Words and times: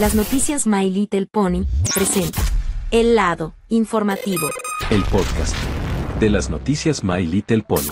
Las 0.00 0.14
noticias 0.14 0.66
My 0.66 0.90
Little 0.90 1.26
Pony 1.26 1.64
presenta 1.94 2.40
El 2.90 3.14
lado 3.14 3.54
informativo. 3.68 4.48
El 4.90 5.02
podcast 5.04 5.54
de 6.18 6.30
las 6.30 6.48
noticias 6.48 7.04
My 7.04 7.26
Little 7.26 7.62
Pony. 7.62 7.90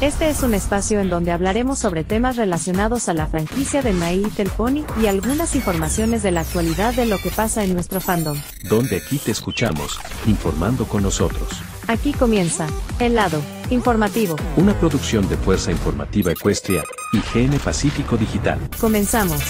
Este 0.00 0.28
es 0.28 0.42
un 0.42 0.54
espacio 0.54 1.00
en 1.00 1.10
donde 1.10 1.30
hablaremos 1.30 1.78
sobre 1.78 2.02
temas 2.02 2.36
relacionados 2.36 3.08
a 3.08 3.14
la 3.14 3.28
franquicia 3.28 3.82
de 3.82 3.92
My 3.92 4.16
Little 4.16 4.50
Pony 4.50 4.84
y 5.00 5.06
algunas 5.06 5.54
informaciones 5.54 6.22
de 6.22 6.32
la 6.32 6.40
actualidad 6.40 6.92
de 6.94 7.06
lo 7.06 7.18
que 7.18 7.30
pasa 7.30 7.62
en 7.64 7.74
nuestro 7.74 8.00
fandom. 8.00 8.36
Donde 8.68 8.96
aquí 8.96 9.18
te 9.18 9.30
escuchamos, 9.30 9.98
informando 10.26 10.86
con 10.86 11.04
nosotros. 11.04 11.48
Aquí 11.86 12.12
comienza 12.12 12.66
El 12.98 13.14
lado 13.14 13.40
informativo. 13.70 14.36
Una 14.56 14.78
producción 14.78 15.28
de 15.28 15.36
Fuerza 15.36 15.70
Informativa 15.70 16.32
Ecuestria 16.32 16.82
y 17.12 17.18
GN 17.18 17.58
Pacífico 17.58 18.16
Digital. 18.16 18.58
Comenzamos. 18.80 19.40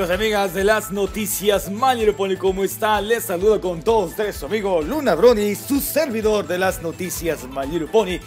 Amigos 0.00 0.16
amigas 0.16 0.54
de 0.54 0.64
las 0.64 0.90
noticias 0.92 1.70
Pony, 2.16 2.36
¿cómo 2.38 2.64
está? 2.64 3.02
Les 3.02 3.22
saludo 3.22 3.60
con 3.60 3.82
todos 3.82 4.12
ustedes 4.12 4.34
su 4.34 4.46
amigo 4.46 4.80
Luna 4.80 5.14
Brony, 5.14 5.54
su 5.54 5.78
servidor 5.78 6.46
de 6.46 6.56
las 6.56 6.80
noticias 6.80 7.40
Pony. 7.92 8.06
Y 8.08 8.20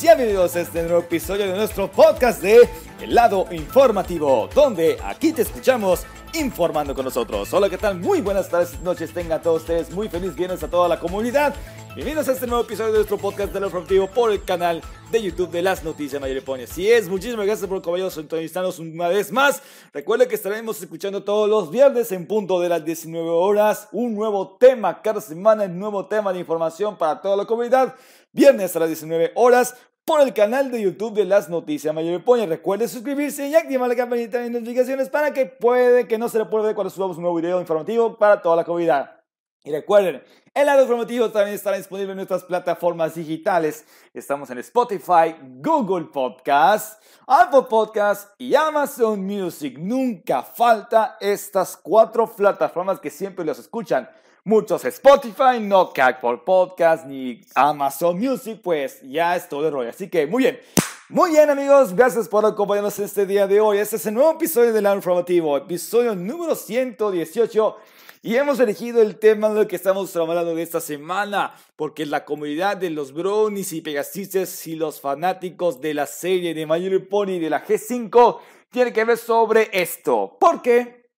bienvenidos 0.00 0.54
este 0.54 0.84
nuevo 0.84 1.00
episodio 1.00 1.48
de 1.48 1.56
nuestro 1.56 1.90
podcast 1.90 2.40
de 2.40 2.68
El 3.00 3.12
lado 3.12 3.48
informativo, 3.50 4.48
donde 4.54 4.98
aquí 5.04 5.32
te 5.32 5.42
escuchamos 5.42 6.06
informando 6.38 6.94
con 6.94 7.04
nosotros. 7.04 7.52
Hola, 7.52 7.70
¿qué 7.70 7.78
tal? 7.78 7.98
Muy 7.98 8.20
buenas 8.20 8.48
tardes, 8.48 8.80
noches, 8.80 9.12
tengan 9.12 9.42
todos 9.42 9.62
ustedes 9.62 9.90
muy 9.90 10.08
feliz 10.08 10.34
viernes 10.34 10.62
a 10.62 10.68
toda 10.68 10.88
la 10.88 11.00
comunidad. 11.00 11.54
Bienvenidos 11.94 12.28
a 12.28 12.32
este 12.32 12.46
nuevo 12.46 12.62
episodio 12.62 12.92
de 12.92 12.98
nuestro 12.98 13.16
podcast 13.16 13.52
de 13.54 13.60
lo 13.60 13.66
informativo 13.66 14.06
por 14.08 14.30
el 14.30 14.44
canal 14.44 14.82
de 15.10 15.22
YouTube 15.22 15.50
de 15.50 15.62
las 15.62 15.82
noticias 15.82 16.22
Pony. 16.44 16.64
Así 16.64 16.90
es, 16.90 17.08
muchísimas 17.08 17.46
gracias 17.46 17.68
por 17.68 17.80
caballeros 17.80 18.14
sintonizarnos 18.14 18.78
una 18.78 19.08
vez 19.08 19.32
más. 19.32 19.62
Recuerden 19.94 20.28
que 20.28 20.34
estaremos 20.34 20.80
escuchando 20.80 21.24
todos 21.24 21.48
los 21.48 21.70
viernes 21.70 22.12
en 22.12 22.26
punto 22.26 22.60
de 22.60 22.68
las 22.68 22.84
19 22.84 23.28
horas 23.30 23.88
un 23.92 24.14
nuevo 24.14 24.56
tema 24.58 25.00
cada 25.00 25.22
semana, 25.22 25.64
un 25.64 25.78
nuevo 25.78 26.06
tema 26.06 26.32
de 26.34 26.40
información 26.40 26.98
para 26.98 27.20
toda 27.20 27.36
la 27.36 27.46
comunidad. 27.46 27.94
Viernes 28.32 28.76
a 28.76 28.80
las 28.80 28.88
19 28.88 29.32
horas 29.36 29.74
por 30.06 30.20
el 30.20 30.32
canal 30.32 30.70
de 30.70 30.80
YouTube 30.80 31.14
de 31.14 31.24
las 31.24 31.48
noticias 31.48 31.92
Mayor 31.92 32.22
Pony. 32.22 32.46
Recuerde 32.46 32.86
suscribirse 32.86 33.48
y 33.48 33.56
activar 33.56 33.88
la 33.88 33.96
campanita 33.96 34.38
de 34.38 34.50
notificaciones 34.50 35.10
para 35.10 35.32
que 35.32 35.46
puede 35.46 36.06
que 36.06 36.16
no 36.16 36.28
se 36.28 36.38
le 36.38 36.44
pueda 36.44 36.76
cuando 36.76 36.90
subamos 36.90 37.16
un 37.16 37.24
nuevo 37.24 37.36
video 37.36 37.60
informativo 37.60 38.16
para 38.16 38.40
toda 38.40 38.54
la 38.54 38.64
comunidad. 38.64 39.25
Y 39.66 39.72
recuerden, 39.72 40.22
el 40.54 40.66
lado 40.66 40.82
informativo 40.82 41.28
también 41.28 41.56
estará 41.56 41.76
disponible 41.76 42.12
en 42.12 42.18
nuestras 42.18 42.44
plataformas 42.44 43.16
digitales. 43.16 43.84
Estamos 44.14 44.48
en 44.50 44.58
Spotify, 44.58 45.34
Google 45.60 46.04
Podcast, 46.04 47.02
Apple 47.26 47.64
Podcast 47.68 48.30
y 48.38 48.54
Amazon 48.54 49.26
Music. 49.26 49.76
Nunca 49.76 50.44
falta 50.44 51.16
estas 51.20 51.76
cuatro 51.76 52.28
plataformas 52.28 53.00
que 53.00 53.10
siempre 53.10 53.44
los 53.44 53.58
escuchan. 53.58 54.08
Muchos 54.44 54.84
Spotify, 54.84 55.58
no 55.60 55.92
por 56.20 56.44
Podcast 56.44 57.04
ni 57.06 57.40
Amazon 57.56 58.16
Music, 58.16 58.60
pues 58.62 59.02
ya 59.02 59.34
es 59.34 59.48
todo 59.48 59.68
rollo. 59.68 59.90
Así 59.90 60.08
que 60.08 60.28
muy 60.28 60.44
bien. 60.44 60.60
Muy 61.08 61.30
bien 61.30 61.50
amigos, 61.50 61.92
gracias 61.92 62.28
por 62.28 62.46
acompañarnos 62.46 62.96
este 63.00 63.26
día 63.26 63.48
de 63.48 63.60
hoy. 63.60 63.78
Este 63.78 63.96
es 63.96 64.06
el 64.06 64.14
nuevo 64.14 64.30
episodio 64.30 64.72
del 64.72 64.84
lado 64.84 64.94
informativo, 64.94 65.56
episodio 65.56 66.14
número 66.14 66.54
118 66.54 67.76
y 68.22 68.36
hemos 68.36 68.58
elegido 68.60 69.02
el 69.02 69.18
tema 69.18 69.48
de 69.48 69.62
lo 69.62 69.68
que 69.68 69.76
estamos 69.76 70.14
hablando 70.16 70.54
de 70.54 70.62
esta 70.62 70.80
semana, 70.80 71.54
porque 71.76 72.06
la 72.06 72.24
comunidad 72.24 72.76
de 72.76 72.90
los 72.90 73.12
brownies 73.12 73.72
y 73.72 73.80
pegasices 73.80 74.66
y 74.66 74.76
los 74.76 75.00
fanáticos 75.00 75.80
de 75.80 75.94
la 75.94 76.06
serie 76.06 76.54
de 76.54 76.66
My 76.66 76.78
Little 76.80 77.00
Pony 77.00 77.38
de 77.38 77.50
la 77.50 77.64
G5 77.64 78.40
tiene 78.70 78.92
que 78.92 79.04
ver 79.04 79.18
sobre 79.18 79.68
esto. 79.72 80.36
Porque, 80.40 81.08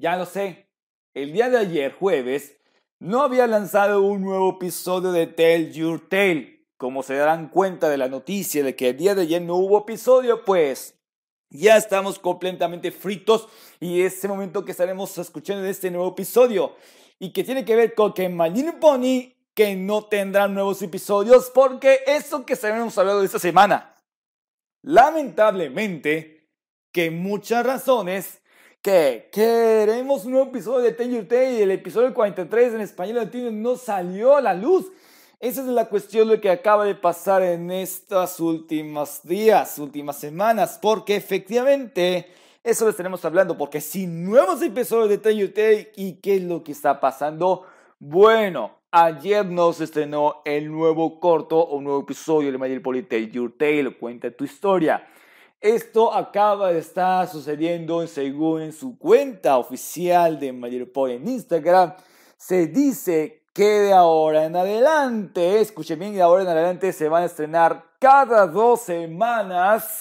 ya 0.00 0.16
lo 0.16 0.26
sé, 0.26 0.68
el 1.14 1.32
día 1.32 1.48
de 1.48 1.58
ayer, 1.58 1.92
jueves, 1.92 2.56
no 3.00 3.22
había 3.22 3.46
lanzado 3.46 4.02
un 4.02 4.22
nuevo 4.22 4.50
episodio 4.56 5.12
de 5.12 5.26
Tell 5.26 5.72
Your 5.72 6.08
Tale. 6.08 6.66
Como 6.76 7.02
se 7.02 7.14
darán 7.14 7.48
cuenta 7.48 7.88
de 7.88 7.98
la 7.98 8.08
noticia 8.08 8.62
de 8.62 8.76
que 8.76 8.90
el 8.90 8.96
día 8.96 9.14
de 9.14 9.22
ayer 9.22 9.42
no 9.42 9.56
hubo 9.56 9.80
episodio, 9.80 10.44
pues 10.44 10.97
ya 11.50 11.76
estamos 11.76 12.18
completamente 12.18 12.90
fritos 12.90 13.48
y 13.80 14.02
es 14.02 14.16
ese 14.16 14.28
momento 14.28 14.64
que 14.64 14.72
estaremos 14.72 15.16
escuchando 15.18 15.64
en 15.64 15.70
este 15.70 15.90
nuevo 15.90 16.08
episodio 16.10 16.74
y 17.18 17.32
que 17.32 17.44
tiene 17.44 17.64
que 17.64 17.76
ver 17.76 17.94
con 17.94 18.12
que 18.12 18.28
My 18.28 18.50
Pony 18.80 19.32
que 19.54 19.74
no 19.74 20.04
tendrán 20.04 20.54
nuevos 20.54 20.82
episodios 20.82 21.50
porque 21.52 22.00
eso 22.06 22.46
que 22.46 22.54
sabemos 22.54 22.96
hablado 22.96 23.20
de 23.20 23.26
esta 23.26 23.38
semana. 23.38 23.96
Lamentablemente, 24.82 26.48
que 26.92 27.10
muchas 27.10 27.66
razones 27.66 28.40
que 28.80 29.28
queremos 29.32 30.24
un 30.24 30.32
nuevo 30.32 30.50
episodio 30.50 30.80
de 30.80 30.92
Tell 30.92 31.10
Your 31.10 31.26
y 31.32 31.62
el 31.62 31.72
episodio 31.72 32.14
43 32.14 32.74
en 32.74 32.80
español 32.80 33.16
latino 33.16 33.50
no 33.50 33.76
salió 33.76 34.36
a 34.36 34.40
la 34.40 34.54
luz 34.54 34.92
esa 35.40 35.60
es 35.60 35.68
la 35.68 35.88
cuestión 35.88 36.28
de 36.28 36.40
que 36.40 36.50
acaba 36.50 36.84
de 36.84 36.96
pasar 36.96 37.42
en 37.42 37.70
estos 37.70 38.40
últimos 38.40 39.22
días, 39.22 39.78
últimas 39.78 40.18
semanas, 40.18 40.78
porque 40.82 41.14
efectivamente 41.14 42.26
eso 42.64 42.84
lo 42.84 42.90
estaremos 42.90 43.24
hablando, 43.24 43.56
porque 43.56 43.80
si 43.80 44.08
nuevos 44.08 44.60
episodios 44.62 45.08
de 45.08 45.18
TUT 45.18 45.96
y 45.96 46.14
qué 46.14 46.36
es 46.36 46.42
lo 46.42 46.64
que 46.64 46.72
está 46.72 46.98
pasando, 46.98 47.62
bueno, 48.00 48.72
ayer 48.90 49.46
nos 49.46 49.80
estrenó 49.80 50.42
el 50.44 50.72
nuevo 50.72 51.20
corto 51.20 51.60
o 51.60 51.80
nuevo 51.80 52.00
episodio 52.00 52.50
de 52.50 52.58
Little 52.58 52.80
Pony 52.80 53.02
Tell 53.02 53.30
Your 53.30 53.56
Tale, 53.56 53.96
cuenta 53.96 54.30
tu 54.32 54.44
historia. 54.44 55.06
Esto 55.60 56.12
acaba 56.12 56.72
de 56.72 56.80
estar 56.80 57.28
sucediendo 57.28 58.06
según 58.06 58.62
en 58.62 58.72
su 58.72 58.98
cuenta 58.98 59.56
oficial 59.58 60.38
de 60.38 60.52
Pony 60.92 61.12
en 61.12 61.28
Instagram. 61.28 61.94
Se 62.36 62.66
dice 62.66 63.37
que 63.58 63.80
de 63.80 63.92
ahora 63.92 64.44
en 64.44 64.54
adelante, 64.54 65.60
escuchen 65.60 65.98
bien, 65.98 66.14
de 66.14 66.22
ahora 66.22 66.44
en 66.44 66.48
adelante 66.48 66.92
se 66.92 67.08
van 67.08 67.24
a 67.24 67.26
estrenar 67.26 67.96
cada 67.98 68.46
dos 68.46 68.82
semanas. 68.82 70.00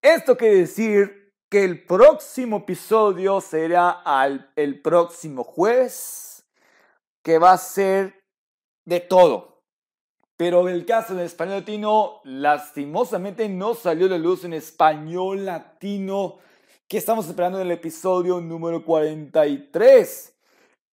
Esto 0.00 0.34
quiere 0.34 0.60
decir 0.60 1.34
que 1.50 1.62
el 1.62 1.84
próximo 1.84 2.56
episodio 2.56 3.42
será 3.42 4.02
el 4.56 4.80
próximo 4.80 5.44
jueves, 5.44 6.42
que 7.22 7.38
va 7.38 7.52
a 7.52 7.58
ser 7.58 8.14
de 8.86 9.00
todo. 9.00 9.60
Pero 10.38 10.70
el 10.70 10.86
caso 10.86 11.14
del 11.14 11.26
español 11.26 11.56
latino, 11.56 12.22
lastimosamente 12.24 13.46
no 13.50 13.74
salió 13.74 14.08
de 14.08 14.18
luz 14.18 14.44
en 14.44 14.54
español 14.54 15.44
latino, 15.44 16.38
que 16.88 16.96
estamos 16.96 17.28
esperando 17.28 17.60
en 17.60 17.66
el 17.66 17.72
episodio 17.72 18.40
número 18.40 18.86
43. 18.86 20.37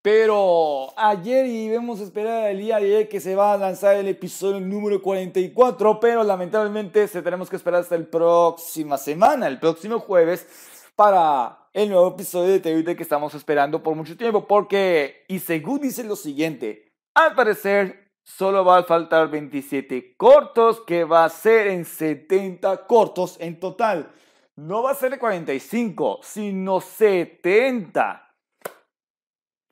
Pero 0.04 0.92
ayer 0.98 1.46
y 1.46 1.70
vemos 1.70 1.98
esperar 1.98 2.50
el 2.50 2.58
día 2.58 2.78
de 2.78 3.08
que 3.08 3.20
se 3.20 3.34
va 3.34 3.54
a 3.54 3.56
lanzar 3.56 3.96
el 3.96 4.06
episodio 4.06 4.60
número 4.60 5.00
44, 5.00 5.98
pero 5.98 6.22
lamentablemente 6.22 7.08
se 7.08 7.22
tenemos 7.22 7.48
que 7.48 7.56
esperar 7.56 7.80
hasta 7.80 7.96
la 7.96 8.04
próxima 8.04 8.98
semana, 8.98 9.46
el 9.46 9.58
próximo 9.58 9.98
jueves, 10.00 10.46
para 10.94 11.56
el 11.72 11.88
nuevo 11.88 12.08
episodio 12.08 12.52
de 12.52 12.60
TVT 12.60 12.98
que 12.98 13.02
estamos 13.02 13.34
esperando 13.34 13.82
por 13.82 13.94
mucho 13.94 14.14
tiempo, 14.14 14.46
porque, 14.46 15.24
y 15.26 15.38
según 15.38 15.80
dice 15.80 16.04
lo 16.04 16.16
siguiente, 16.16 16.92
al 17.14 17.34
parecer 17.34 18.10
solo 18.22 18.62
va 18.62 18.80
a 18.80 18.84
faltar 18.84 19.30
27 19.30 20.18
cortos, 20.18 20.82
que 20.82 21.04
va 21.04 21.24
a 21.24 21.30
ser 21.30 21.68
en 21.68 21.86
70 21.86 22.86
cortos 22.86 23.38
en 23.40 23.58
total. 23.58 24.12
No 24.54 24.82
va 24.82 24.90
a 24.90 24.96
ser 24.96 25.12
de 25.12 25.18
45, 25.18 26.20
sino 26.22 26.82
70. 26.82 28.23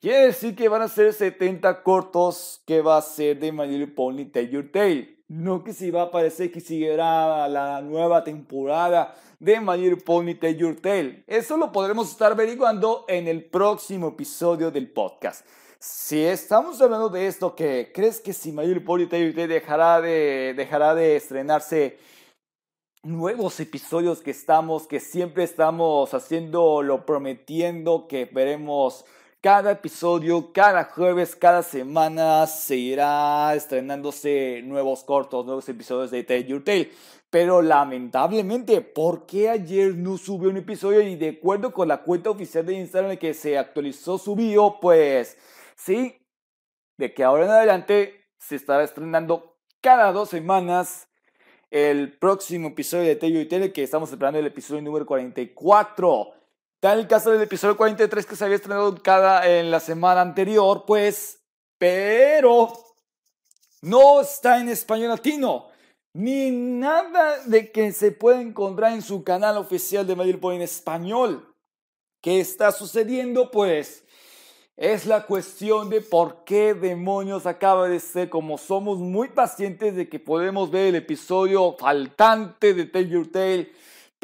Quiere 0.03 0.25
decir 0.25 0.53
que 0.53 0.67
van 0.67 0.81
a 0.81 0.89
ser 0.89 1.13
70 1.13 1.81
cortos 1.81 2.61
que 2.67 2.81
va 2.81 2.97
a 2.97 3.01
ser 3.01 3.39
de 3.39 3.53
My 3.53 3.65
Little 3.65 3.87
Pony 3.87 4.25
Tell 4.25 4.49
Your 4.49 4.69
Tale. 4.69 5.23
No 5.29 5.63
que 5.63 5.71
si 5.71 5.91
va 5.91 6.01
a 6.01 6.05
aparecer 6.07 6.51
que 6.51 6.59
siguiera 6.59 7.47
la 7.47 7.81
nueva 7.81 8.21
temporada 8.21 9.15
de 9.39 9.61
My 9.61 9.77
Little 9.77 10.03
Pony 10.03 10.35
Tell 10.37 10.57
Your 10.57 10.75
Tale. 10.75 11.23
Eso 11.25 11.55
lo 11.55 11.71
podremos 11.71 12.11
estar 12.11 12.33
averiguando 12.33 13.05
en 13.07 13.29
el 13.29 13.45
próximo 13.45 14.09
episodio 14.09 14.71
del 14.71 14.91
podcast. 14.91 15.45
Si 15.79 16.21
estamos 16.21 16.81
hablando 16.81 17.07
de 17.07 17.27
esto, 17.27 17.55
crees 17.55 18.19
que 18.19 18.33
si 18.33 18.51
My 18.51 18.65
Little 18.67 18.81
Pony 18.81 19.07
Tell 19.07 19.23
Your 19.23 19.33
Tale 19.33 19.47
dejará 19.47 20.01
de, 20.01 20.53
dejará 20.57 20.95
de 20.95 21.15
estrenarse 21.15 21.97
nuevos 23.03 23.57
episodios 23.61 24.21
que 24.21 24.31
estamos, 24.31 24.85
que 24.85 24.99
siempre 24.99 25.45
estamos 25.45 26.13
haciendo, 26.13 26.83
lo 26.83 27.05
prometiendo 27.05 28.05
que 28.09 28.25
veremos 28.25 29.05
cada 29.43 29.71
episodio, 29.71 30.53
cada 30.53 30.85
jueves, 30.85 31.35
cada 31.35 31.63
semana 31.63 32.47
seguirá 32.47 33.53
estrenándose 33.53 34.61
nuevos 34.63 35.03
cortos, 35.03 35.45
nuevos 35.45 35.67
episodios 35.67 36.11
de 36.11 36.23
Tell 36.23 36.47
Your 36.47 36.63
Tale. 36.63 36.89
Pero 37.29 37.61
lamentablemente, 37.61 38.79
¿por 38.79 39.25
qué 39.25 39.49
ayer 39.49 39.97
no 39.97 40.17
subió 40.17 40.49
un 40.49 40.55
episodio? 40.55 41.01
Y 41.01 41.17
de 41.17 41.37
acuerdo 41.41 41.73
con 41.73 41.89
la 41.89 42.03
cuenta 42.03 42.29
oficial 42.29 42.65
de 42.65 42.75
Instagram 42.75 43.17
que 43.17 43.33
se 43.33 43.57
actualizó 43.57 44.17
su 44.17 44.33
bio, 44.33 44.77
pues 44.79 45.37
sí, 45.75 46.25
de 46.97 47.13
que 47.13 47.25
ahora 47.25 47.43
en 47.43 47.51
adelante 47.51 48.29
se 48.37 48.55
estará 48.55 48.81
estrenando 48.85 49.57
cada 49.81 50.13
dos 50.13 50.29
semanas 50.29 51.09
el 51.69 52.17
próximo 52.17 52.69
episodio 52.69 53.09
de 53.09 53.17
Tell 53.17 53.33
Your 53.33 53.49
Tale, 53.49 53.73
que 53.73 53.83
estamos 53.83 54.09
esperando 54.09 54.39
el 54.39 54.45
episodio 54.45 54.81
número 54.81 55.05
44. 55.05 56.42
Tal 56.83 56.99
el 56.99 57.07
caso 57.07 57.31
del 57.31 57.41
episodio 57.41 57.77
43 57.77 58.25
que 58.25 58.35
se 58.35 58.43
había 58.43 58.57
estrenado 58.57 58.93
cada 59.01 59.49
en 59.49 59.71
la 59.71 59.79
semana 59.79 60.19
anterior, 60.19 60.83
pues, 60.85 61.39
pero 61.77 62.73
no 63.81 64.19
está 64.19 64.59
en 64.59 64.67
español 64.67 65.07
latino, 65.07 65.69
ni 66.13 66.51
nada 66.51 67.39
de 67.45 67.71
que 67.71 67.93
se 67.93 68.11
pueda 68.11 68.41
encontrar 68.41 68.91
en 68.91 69.01
su 69.01 69.23
canal 69.23 69.55
oficial 69.55 70.05
de 70.05 70.17
Mayor 70.17 70.41
en 70.53 70.61
español. 70.61 71.55
¿Qué 72.21 72.41
está 72.41 72.73
sucediendo? 72.73 73.49
Pues 73.49 74.03
es 74.75 75.05
la 75.05 75.25
cuestión 75.25 75.89
de 75.89 76.01
por 76.01 76.43
qué 76.43 76.73
demonios 76.73 77.45
acaba 77.45 77.87
de 77.87 78.01
ser, 78.01 78.29
como 78.29 78.57
somos 78.57 78.97
muy 78.99 79.29
pacientes 79.29 79.95
de 79.95 80.09
que 80.09 80.19
podemos 80.19 80.69
ver 80.69 80.87
el 80.87 80.95
episodio 80.95 81.77
faltante 81.79 82.73
de 82.73 82.83
Tell 82.87 83.09
Your 83.09 83.31
Tale 83.31 83.71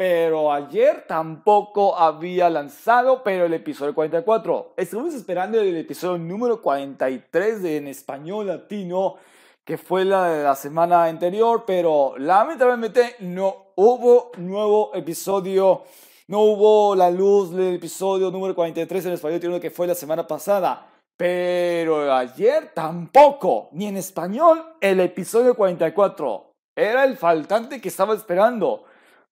pero 0.00 0.50
ayer 0.50 1.04
tampoco 1.06 1.94
había 1.94 2.48
lanzado, 2.48 3.22
pero 3.22 3.44
el 3.44 3.52
episodio 3.52 3.94
44. 3.94 4.72
Estuvimos 4.74 5.12
esperando 5.12 5.60
el 5.60 5.76
episodio 5.76 6.16
número 6.16 6.62
43 6.62 7.62
de 7.62 7.76
en 7.76 7.86
español 7.86 8.46
latino, 8.46 9.16
que 9.62 9.76
fue 9.76 10.06
la 10.06 10.30
de 10.30 10.42
la 10.42 10.54
semana 10.54 11.04
anterior, 11.04 11.64
pero 11.66 12.14
lamentablemente 12.16 13.16
no 13.18 13.72
hubo 13.76 14.32
nuevo 14.38 14.90
episodio, 14.94 15.82
no 16.28 16.40
hubo 16.44 16.96
la 16.96 17.10
luz 17.10 17.54
del 17.54 17.74
episodio 17.74 18.30
número 18.30 18.54
43 18.54 19.04
en 19.04 19.12
español 19.12 19.34
latino 19.34 19.60
que 19.60 19.70
fue 19.70 19.86
la 19.86 19.94
semana 19.94 20.26
pasada. 20.26 20.86
Pero 21.14 22.10
ayer 22.10 22.70
tampoco, 22.72 23.68
ni 23.72 23.84
en 23.86 23.98
español, 23.98 24.64
el 24.80 24.98
episodio 25.00 25.54
44. 25.54 26.52
Era 26.74 27.04
el 27.04 27.18
faltante 27.18 27.82
que 27.82 27.88
estaba 27.90 28.14
esperando. 28.14 28.84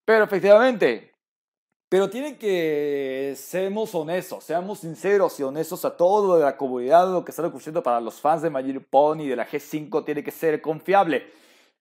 Pero 0.08 0.24
efectivamente, 0.24 1.12
pero 1.86 2.08
tiene 2.08 2.38
que 2.38 3.34
seamos 3.36 3.94
honestos, 3.94 4.42
seamos 4.42 4.78
sinceros 4.78 5.38
y 5.38 5.42
honestos 5.42 5.84
a 5.84 5.98
todo 5.98 6.38
de 6.38 6.44
la 6.44 6.56
comunidad, 6.56 7.12
lo 7.12 7.22
que 7.22 7.30
está 7.30 7.46
ocurriendo 7.46 7.82
para 7.82 8.00
los 8.00 8.18
fans 8.18 8.40
de 8.40 8.48
My 8.48 8.78
Pony 8.78 9.24
y 9.24 9.28
de 9.28 9.36
la 9.36 9.46
G5 9.46 10.06
tiene 10.06 10.24
que 10.24 10.30
ser 10.30 10.62
confiable. 10.62 11.30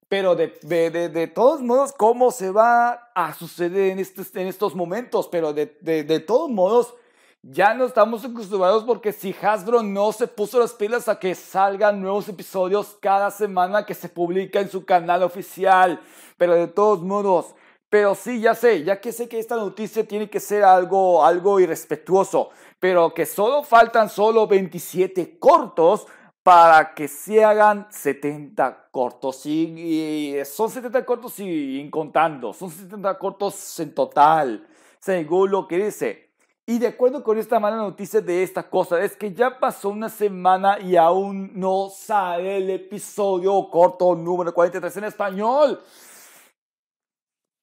Pero 0.10 0.36
de, 0.36 0.60
de, 0.62 1.08
de, 1.08 1.28
todos 1.28 1.62
modos, 1.62 1.94
¿cómo 1.94 2.30
se 2.32 2.52
va 2.52 3.12
a 3.16 3.34
suceder 3.34 3.92
en 3.94 4.00
estos, 4.00 4.36
en 4.36 4.48
estos 4.48 4.76
momentos? 4.76 5.30
Pero 5.30 5.54
de, 5.54 5.78
de, 5.80 6.20
todos 6.20 6.50
modos, 6.50 6.96
ya 7.42 7.76
no 7.76 7.86
estamos 7.86 8.26
acostumbrados 8.26 8.84
porque 8.84 9.14
si 9.14 9.34
Hasbro 9.42 9.84
no 9.84 10.12
se 10.12 10.28
puso 10.28 10.60
las 10.60 10.74
pilas 10.74 11.08
a 11.08 11.18
que 11.18 11.34
salgan 11.34 12.02
nuevos 12.02 12.28
episodios 12.28 12.98
cada 13.00 13.32
semana 13.32 13.86
que 13.86 13.94
se 13.94 14.10
publica 14.10 14.60
en 14.60 14.70
su 14.70 14.84
canal 14.84 15.24
oficial. 15.24 16.02
Pero 16.38 16.56
de 16.56 16.68
todos 16.68 17.02
modos, 17.02 17.56
pero 17.90 18.16
sí, 18.16 18.42
ya 18.42 18.54
sé, 18.54 18.84
ya 18.84 19.00
que 19.00 19.12
sé 19.12 19.30
que 19.30 19.40
esta 19.40 19.56
noticia 19.56 20.06
tiene 20.06 20.30
que 20.30 20.40
ser 20.40 20.64
algo, 20.64 21.24
algo 21.24 21.60
irrespetuoso, 21.60 22.50
pero 22.80 23.14
que 23.14 23.26
solo 23.26 23.64
faltan 23.64 24.10
solo 24.10 24.46
27 24.46 25.40
cortos 25.40 26.06
para 26.44 26.94
que 26.94 27.08
se 27.08 27.44
hagan 27.44 27.88
70 27.90 28.90
cortos. 28.92 29.46
Y, 29.46 30.36
son 30.46 30.70
70 30.70 31.06
cortos 31.06 31.36
y, 31.40 31.90
contando, 31.90 32.54
son 32.54 32.72
70 32.72 33.18
cortos 33.18 33.80
en 33.80 33.94
total, 33.94 34.68
según 35.00 35.52
lo 35.52 35.68
que 35.68 35.78
dice. 35.78 36.28
Y 36.66 36.80
de 36.80 36.88
acuerdo 36.88 37.24
con 37.24 37.38
esta 37.38 37.60
mala 37.60 37.78
noticia 37.78 38.20
de 38.20 38.44
esta 38.44 38.70
cosa, 38.70 39.02
es 39.02 39.16
que 39.16 39.34
ya 39.34 39.58
pasó 39.58 39.90
una 39.90 40.10
semana 40.10 40.78
y 40.80 40.98
aún 40.98 41.52
no 41.54 41.90
sale 41.90 42.58
el 42.58 42.70
episodio 42.70 43.70
corto 43.70 44.14
número 44.16 44.54
43 44.54 44.98
en 44.98 45.04
español. 45.06 45.82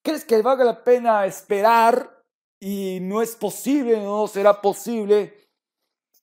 ¿Crees 0.05 0.27
que 0.27 0.43
valga 0.43 0.65
la 0.65 0.85
pena 0.85 1.25
esperar 1.25 2.23
y 2.61 2.99
no 3.01 3.23
es 3.23 3.35
posible, 3.37 3.97
no 4.03 4.27
será 4.27 4.61
posible? 4.61 5.35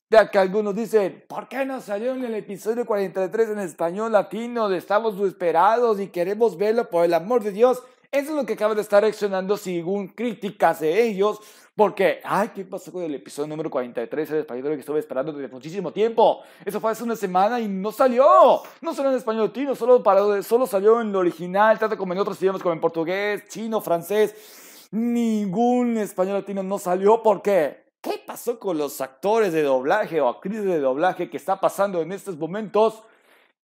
Ya 0.07 0.29
que 0.29 0.37
algunos 0.37 0.75
dicen, 0.75 1.25
¿por 1.27 1.49
qué 1.49 1.65
no 1.65 1.81
salió 1.81 2.11
en 2.11 2.23
el 2.23 2.35
episodio 2.35 2.85
43 2.85 3.49
en 3.49 3.59
español 3.59 4.11
latino? 4.11 4.71
Estamos 4.71 5.19
esperados 5.27 5.99
y 5.99 6.09
queremos 6.09 6.59
verlo 6.59 6.91
por 6.91 7.05
el 7.05 7.13
amor 7.15 7.41
de 7.41 7.53
Dios. 7.53 7.81
Eso 8.11 8.29
es 8.29 8.35
lo 8.35 8.45
que 8.45 8.53
acaba 8.53 8.75
de 8.75 8.81
estar 8.81 9.01
reaccionando 9.01 9.57
según 9.57 10.09
críticas 10.09 10.81
de 10.81 11.01
ellos, 11.01 11.39
porque, 11.81 12.21
ay, 12.23 12.49
¿qué 12.53 12.63
pasó 12.63 12.91
con 12.91 13.01
el 13.01 13.15
episodio 13.15 13.47
número 13.47 13.67
43 13.71 14.29
en 14.29 14.37
español 14.37 14.75
que 14.75 14.81
estuve 14.81 14.99
esperando 14.99 15.33
desde 15.33 15.51
muchísimo 15.51 15.91
tiempo? 15.91 16.43
Eso 16.63 16.79
fue 16.79 16.91
hace 16.91 17.03
una 17.03 17.15
semana 17.15 17.59
y 17.59 17.67
no 17.67 17.91
salió. 17.91 18.61
No 18.81 18.93
salió 18.93 19.09
en 19.09 19.17
español 19.17 19.47
latino, 19.47 19.73
solo, 19.73 20.03
solo 20.43 20.67
salió 20.67 21.01
en 21.01 21.11
lo 21.11 21.17
original, 21.17 21.79
tanto 21.79 21.97
como 21.97 22.13
en 22.13 22.19
otros 22.19 22.39
idiomas 22.39 22.61
como 22.61 22.73
en 22.73 22.79
portugués, 22.79 23.47
chino, 23.47 23.81
francés. 23.81 24.87
Ningún 24.91 25.97
español 25.97 26.35
latino 26.35 26.61
no 26.61 26.77
salió 26.77 27.23
porque 27.23 27.81
¿Qué 27.99 28.21
pasó 28.23 28.59
con 28.59 28.77
los 28.77 29.01
actores 29.01 29.51
de 29.51 29.63
doblaje 29.63 30.21
o 30.21 30.29
actrices 30.29 30.65
de 30.65 30.79
doblaje 30.79 31.31
que 31.31 31.37
está 31.37 31.59
pasando 31.59 32.03
en 32.03 32.11
estos 32.11 32.37
momentos? 32.37 33.01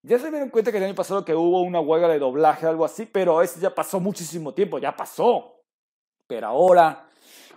Ya 0.01 0.17
se 0.17 0.31
dieron 0.31 0.49
cuenta 0.49 0.71
que 0.71 0.79
el 0.79 0.85
año 0.85 0.95
pasado 0.95 1.23
que 1.23 1.35
hubo 1.35 1.61
una 1.61 1.81
huelga 1.81 2.07
de 2.07 2.17
doblaje, 2.17 2.65
algo 2.65 2.83
así, 2.83 3.05
pero 3.05 3.43
eso 3.43 3.59
ya 3.59 3.75
pasó 3.75 3.99
muchísimo 3.99 4.55
tiempo, 4.55 4.79
ya 4.79 4.95
pasó. 4.95 5.61
Pero 6.25 6.47
ahora, 6.47 7.06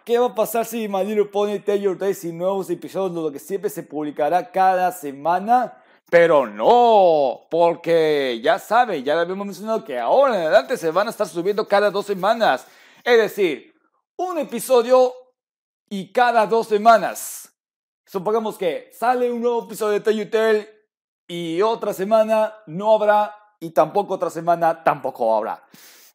¿qué 0.05 0.19
va 0.19 0.27
a 0.27 0.35
pasar 0.35 0.65
si 0.67 0.89
My 0.89 1.05
Little 1.05 1.27
Pony 1.27 1.59
Tell 1.61 1.81
Your 1.81 1.99
Day 1.99 2.15
sin 2.15 2.39
nuevos 2.39 2.71
episodios, 2.71 3.13
lo 3.13 3.31
que 3.31 3.39
siempre 3.39 3.71
se 3.71 3.83
publicará 3.83 4.51
cada 4.51 4.93
semana? 4.93 5.77
Pero 6.11 6.47
no, 6.47 7.47
porque 7.51 8.41
ya 8.43 8.59
sabe, 8.59 9.03
ya 9.03 9.15
le 9.15 9.21
habíamos 9.21 9.47
mencionado 9.47 9.85
que 9.85 9.99
ahora 9.99 10.35
en 10.35 10.43
adelante 10.43 10.77
se 10.77 10.91
van 10.91 11.07
a 11.07 11.11
estar 11.11 11.29
subiendo 11.29 11.69
cada 11.69 11.91
dos 11.91 12.07
semanas. 12.07 12.67
Es 13.05 13.17
decir, 13.17 13.75
un 14.17 14.39
episodio 14.39 15.15
y 15.89 16.13
cada 16.13 16.47
dos 16.47 16.67
semanas. 16.67 17.53
Supongamos 18.05 18.59
que 18.59 18.91
sale 18.93 19.31
un 19.31 19.41
nuevo 19.41 19.65
episodio 19.65 20.01
de 20.01 20.27
Tell 20.27 20.69
y 21.29 21.63
otra 21.63 21.93
semana 21.93 22.55
no 22.67 22.93
habrá 22.93 23.33
y 23.61 23.71
tampoco 23.71 24.15
otra 24.15 24.31
semana 24.31 24.83
tampoco 24.83 25.37
habrá. 25.37 25.63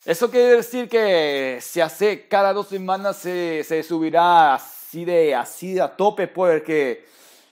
Eso 0.06 0.30
quiere 0.30 0.58
decir 0.58 0.88
que 0.88 1.58
se 1.62 1.82
hace 1.82 2.28
cada 2.28 2.54
dos 2.54 2.68
semanas 2.68 3.18
se, 3.18 3.64
se 3.64 3.82
subirá 3.82 4.54
así 4.54 5.04
de, 5.04 5.34
así 5.34 5.80
a 5.80 5.98
tope 5.98 6.28
porque 6.28 7.06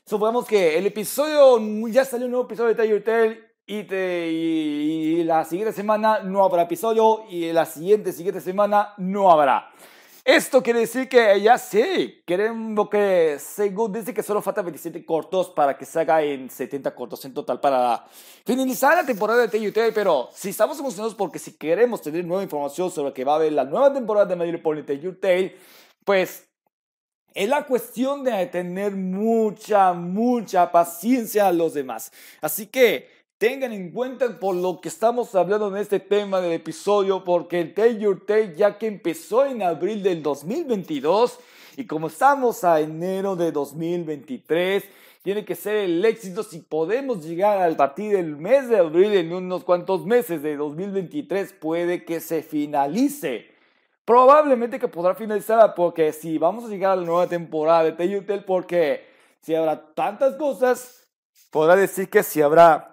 supongamos 0.05 0.45
que 0.45 0.77
el 0.77 0.85
episodio, 0.85 1.59
ya 1.89 2.05
salió 2.05 2.27
un 2.27 2.31
nuevo 2.33 2.45
episodio 2.45 2.75
de 2.75 2.75
Tell 2.75 3.03
Tell 3.03 3.47
y, 3.65 3.83
te, 3.85 4.27
y 4.29 5.23
la 5.23 5.43
siguiente 5.45 5.73
semana 5.73 6.19
no 6.19 6.45
habrá 6.45 6.61
episodio 6.61 7.25
y 7.27 7.51
la 7.51 7.65
siguiente, 7.65 8.11
siguiente 8.11 8.39
semana 8.39 8.93
no 8.97 9.31
habrá. 9.31 9.71
Esto 10.25 10.63
quiere 10.63 10.79
decir 10.79 11.09
que 11.09 11.41
ya 11.41 11.57
sí, 11.57 12.23
queremos 12.25 12.87
que, 12.89 13.37
según 13.39 13.91
dice 13.91 14.13
que 14.13 14.23
solo 14.23 14.41
falta 14.41 14.61
27 14.61 15.05
cortos 15.05 15.49
para 15.49 15.77
que 15.77 15.83
se 15.83 15.99
haga 15.99 16.21
en 16.23 16.49
70 16.49 16.95
cortos 16.95 17.25
en 17.25 17.33
total 17.33 17.59
para 17.59 18.05
finalizar 18.45 18.95
la 18.95 19.05
temporada 19.05 19.45
de 19.45 19.49
TUT, 19.49 19.77
pero 19.93 20.29
si 20.33 20.47
estamos 20.47 20.79
emocionados 20.79 21.13
porque 21.13 21.39
si 21.39 21.57
queremos 21.57 22.01
tener 22.01 22.23
nueva 22.23 22.41
información 22.41 22.89
sobre 22.89 23.11
que 23.11 23.25
va 23.25 23.33
a 23.33 23.35
haber 23.35 23.51
la 23.51 23.65
nueva 23.65 23.91
temporada 23.93 24.25
de 24.25 24.37
Mario 24.37 24.63
Pony 24.63 24.83
TUT, 24.83 25.25
pues 26.05 26.47
es 27.33 27.49
la 27.49 27.65
cuestión 27.65 28.23
de 28.23 28.45
tener 28.45 28.93
mucha, 28.95 29.91
mucha 29.91 30.71
paciencia 30.71 31.47
a 31.47 31.51
los 31.51 31.73
demás. 31.73 32.13
Así 32.39 32.67
que 32.67 33.09
tengan 33.43 33.73
en 33.73 33.91
cuenta 33.91 34.39
por 34.39 34.55
lo 34.55 34.79
que 34.79 34.87
estamos 34.87 35.35
hablando 35.35 35.67
en 35.67 35.75
este 35.75 35.99
tema 35.99 36.39
del 36.39 36.53
episodio, 36.53 37.25
porque 37.25 37.59
el 37.59 37.73
Tell 37.73 37.99
Your 37.99 38.25
Tale 38.25 38.55
ya 38.55 38.77
que 38.77 38.87
empezó 38.87 39.45
en 39.45 39.61
abril 39.61 40.01
del 40.01 40.23
2022 40.23 41.39
y 41.75 41.85
como 41.85 42.07
estamos 42.07 42.63
a 42.63 42.79
enero 42.79 43.35
de 43.35 43.51
2023, 43.51 44.85
tiene 45.23 45.43
que 45.43 45.55
ser 45.55 45.75
el 45.75 46.05
éxito 46.05 46.41
si 46.41 46.59
podemos 46.59 47.25
llegar 47.25 47.61
al 47.61 47.75
partir 47.75 48.13
del 48.15 48.37
mes 48.37 48.69
de 48.69 48.77
abril 48.77 49.11
en 49.11 49.33
unos 49.33 49.65
cuantos 49.65 50.05
meses 50.05 50.41
de 50.41 50.55
2023 50.55 51.51
puede 51.51 52.05
que 52.05 52.21
se 52.21 52.43
finalice. 52.43 53.47
Probablemente 54.05 54.79
que 54.79 54.87
podrá 54.87 55.15
finalizar 55.15 55.75
porque 55.75 56.13
si 56.13 56.37
vamos 56.37 56.63
a 56.63 56.69
llegar 56.69 56.93
a 56.93 56.95
la 56.95 57.05
nueva 57.05 57.27
temporada 57.27 57.83
de 57.83 57.91
Tale 57.91 58.41
porque 58.47 59.05
si 59.41 59.53
habrá 59.53 59.93
tantas 59.93 60.37
cosas, 60.37 61.09
podrá 61.51 61.75
decir 61.75 62.09
que 62.09 62.23
si 62.23 62.41
habrá 62.41 62.92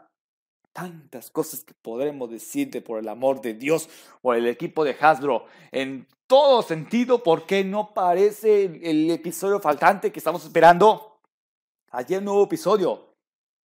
tantas 0.73 1.31
cosas 1.31 1.65
que 1.65 1.75
podremos 1.75 2.31
decirte 2.31 2.81
por 2.81 2.99
el 2.99 3.09
amor 3.09 3.41
de 3.41 3.55
Dios 3.55 3.89
o 4.23 4.35
el 4.35 4.47
equipo 4.47 4.85
de 4.85 4.97
Hasbro. 5.00 5.45
En 5.73 6.07
todo 6.27 6.62
sentido, 6.62 7.23
¿por 7.23 7.47
qué 7.47 7.65
no 7.65 7.93
parece 7.93 8.65
el, 8.65 9.11
episodio 9.11 9.61
faltante 9.61 10.12
que 10.12 10.21
estamos 10.21 10.45
esperando? 10.45 11.21
Ayer 11.91 12.23
nuevo 12.23 12.45
episodio. 12.45 13.09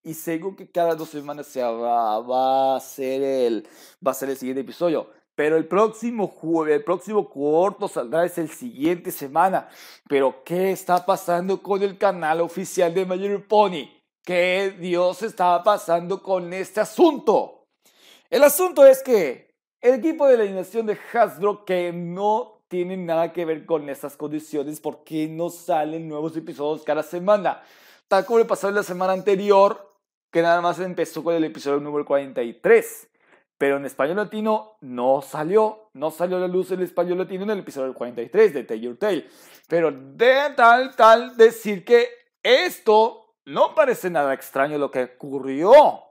Y 0.03 0.15
seguro 0.15 0.57
que 0.57 0.71
cada 0.71 0.95
dos 0.95 1.09
semanas 1.11 1.47
se 1.47 1.63
va, 1.63 2.21
va, 2.21 2.77
a 2.77 2.81
ser 2.81 3.23
el, 3.23 3.69
va 4.07 4.11
a 4.11 4.15
ser 4.15 4.31
el 4.31 4.37
siguiente 4.37 4.61
episodio. 4.61 5.11
Pero 5.35 5.57
el 5.57 5.67
próximo 5.67 6.29
jueves, 6.29 6.77
el 6.77 6.85
próximo 6.85 7.29
corto 7.29 7.89
saldrá 7.89 8.25
es 8.25 8.39
el 8.39 8.51
siguiente 8.51 9.11
semana. 9.11 9.69
Pero 10.09 10.45
¿qué 10.45 10.71
está 10.71 11.05
pasando 11.05 11.63
con 11.63 11.83
el 11.83 11.99
canal 11.99 12.41
oficial 12.41 12.95
de 12.95 13.05
Mayor 13.05 13.47
Pony? 13.47 13.89
¿Qué 14.25 14.75
Dios 14.81 15.23
está 15.23 15.63
pasando 15.63 16.23
con 16.23 16.51
este 16.55 16.81
asunto? 16.81 17.67
El 18.31 18.43
asunto 18.43 18.87
es 18.87 19.03
que 19.03 19.55
el 19.83 19.97
equipo 19.97 20.27
de 20.27 20.39
la 20.39 20.45
animación 20.45 20.87
de 20.87 20.99
Hasbro 21.13 21.67
que 21.67 21.93
no 21.93 22.63
tiene 22.69 22.97
nada 22.97 23.35
que 23.35 23.45
ver 23.45 23.67
con 23.67 23.91
estas 23.91 24.17
condiciones 24.17 24.81
porque 24.81 25.29
no 25.29 25.51
salen 25.51 26.09
nuevos 26.09 26.35
episodios 26.39 26.85
cada 26.85 27.03
semana. 27.03 27.63
Tal 28.09 28.25
como 28.25 28.39
le 28.39 28.47
pasó 28.47 28.71
en 28.71 28.77
la 28.77 28.83
semana 28.83 29.13
anterior, 29.13 29.93
que 30.33 30.41
nada 30.41 30.63
más 30.63 30.81
empezó 30.81 31.23
con 31.23 31.35
el 31.35 31.45
episodio 31.45 31.81
número 31.81 32.07
43. 32.07 33.11
Pero 33.59 33.77
en 33.77 33.85
español 33.85 34.17
latino 34.17 34.79
no 34.81 35.21
salió, 35.21 35.91
no 35.93 36.11
salió 36.11 36.39
a 36.39 36.41
la 36.41 36.49
luz 36.49 36.71
el 36.71 36.81
español 36.81 37.19
latino 37.19 37.45
en 37.45 37.51
el 37.51 37.59
episodio 37.59 37.93
43 37.93 38.55
de 38.55 38.65
Tell 38.65 38.81
Your 38.81 38.97
Tale. 38.97 39.29
Pero 39.69 39.93
de 39.93 40.55
tal, 40.57 40.97
tal 40.97 41.37
decir 41.37 41.85
que 41.85 42.09
esto 42.43 43.24
no 43.47 43.75
parece 43.75 44.11
nada 44.11 44.35
extraño 44.35 44.79
lo 44.79 44.91
que 44.91 45.05
ocurrió. 45.05 46.03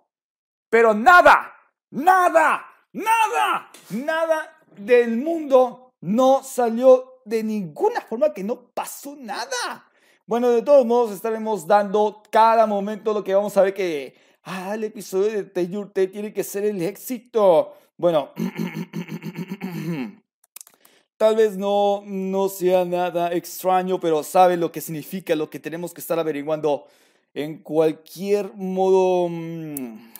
Pero 0.70 0.94
nada, 0.94 1.54
nada, 1.92 2.66
nada, 2.92 3.70
nada 3.92 4.58
del 4.75 5.18
mundo 5.18 5.92
no 6.02 6.44
salió 6.44 7.22
de 7.25 7.44
ninguna 7.44 8.02
forma 8.02 8.34
que 8.34 8.44
no 8.44 8.70
pasó 8.74 9.16
nada. 9.16 9.90
Bueno, 10.25 10.50
de 10.50 10.62
todos 10.62 10.86
modos 10.86 11.12
estaremos 11.12 11.68
dando 11.68 12.24
cada 12.32 12.66
momento 12.66 13.13
lo 13.13 13.24
que 13.24 13.36
vamos 13.36 13.56
a 13.58 13.62
ver 13.62 13.74
que 13.74 14.16
ah, 14.44 14.74
el 14.74 14.86
episodio 14.86 15.32
de 15.32 15.44
Taylor 15.44 15.92
T 15.92 16.08
tiene 16.08 16.34
que 16.34 16.44
ser 16.44 16.66
el 16.66 16.82
éxito. 16.82 17.74
Bueno, 17.98 18.32
tal 21.18 21.36
vez 21.36 21.58
no, 21.58 22.04
no 22.06 22.50
sea 22.50 22.86
nada 22.86 23.32
extraño, 23.34 24.00
pero 24.00 24.24
sabe 24.24 24.58
lo 24.58 24.72
que 24.72 24.82
significa, 24.82 25.36
lo 25.36 25.50
que 25.50 25.60
tenemos 25.60 25.94
que 25.94 26.02
estar 26.02 26.18
averiguando. 26.20 26.88
En 27.34 27.63
cualquier 27.63 28.54
modo... 28.56 29.30
Mm, 29.30 30.12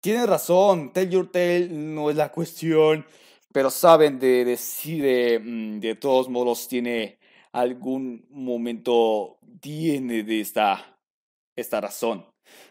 tiene 0.00 0.26
razón, 0.26 0.92
Tell 0.92 1.08
Your 1.08 1.30
Tale 1.30 1.68
no 1.70 2.10
es 2.10 2.16
la 2.16 2.30
cuestión, 2.30 3.06
pero 3.52 3.70
saben 3.70 4.18
de 4.18 4.44
decir, 4.44 5.02
de, 5.02 5.40
mm, 5.42 5.80
de 5.80 5.94
todos 5.94 6.28
modos 6.28 6.68
tiene 6.68 7.18
algún 7.52 8.26
momento, 8.30 9.38
tiene 9.60 10.22
de 10.22 10.40
esta, 10.40 10.98
esta 11.56 11.80
razón. 11.80 12.26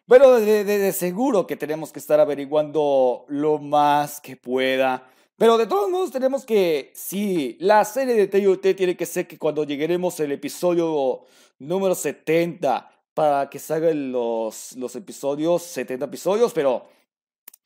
Pero 0.07 0.39
de, 0.39 0.91
seguro 0.91 1.47
que 1.47 1.55
tenemos 1.55 1.91
que 1.91 1.99
estar 1.99 2.19
averiguando 2.19 3.25
lo 3.29 3.57
más 3.59 4.19
que 4.19 4.35
pueda. 4.35 5.09
Pero 5.37 5.57
de 5.57 5.67
todos 5.67 5.89
modos 5.89 6.11
tenemos 6.11 6.45
que, 6.45 6.91
sí, 6.95 7.57
la 7.59 7.83
serie 7.85 8.13
de 8.13 8.27
TUT 8.27 8.75
tiene 8.75 8.95
que 8.95 9.05
ser 9.05 9.27
que 9.27 9.37
cuando 9.37 9.63
lleguemos 9.63 10.19
al 10.19 10.31
episodio 10.31 11.25
número 11.59 11.95
70, 11.95 12.89
para 13.13 13.49
que 13.49 13.59
salgan 13.59 14.11
los, 14.11 14.75
los 14.75 14.95
episodios, 14.95 15.63
70 15.63 16.05
episodios, 16.05 16.53
pero 16.53 16.87